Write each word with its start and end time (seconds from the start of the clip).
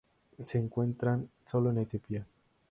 Se 0.47 0.57
encuentran 0.57 1.29
sólo 1.45 1.69
en 1.69 1.77
Etiopía. 1.77 2.25